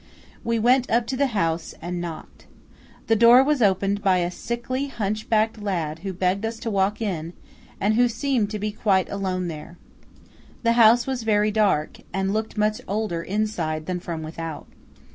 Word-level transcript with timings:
We 0.43 0.57
went 0.57 0.89
up 0.89 1.05
to 1.05 1.15
the 1.15 1.27
house, 1.37 1.75
and 1.79 2.01
knocked. 2.01 2.47
The 3.05 3.15
door 3.15 3.43
was 3.43 3.61
opened 3.61 4.01
by 4.01 4.17
a 4.17 4.31
sickly 4.31 4.87
hunchbacked 4.87 5.61
lad 5.61 5.99
who 5.99 6.11
begged 6.11 6.43
us 6.43 6.57
to 6.61 6.71
walk 6.71 7.03
in, 7.03 7.33
and 7.79 7.93
who 7.93 8.07
seemed 8.07 8.49
to 8.49 8.57
be 8.57 8.71
quite 8.71 9.11
alone 9.11 9.47
there. 9.47 9.77
The 10.63 10.71
house 10.71 11.05
was 11.05 11.21
very 11.21 11.51
dark, 11.51 11.99
and 12.11 12.33
looked 12.33 12.57
much 12.57 12.81
older 12.87 13.21
inside 13.21 13.85
than 13.85 13.99
from 13.99 14.23
without. 14.23 14.65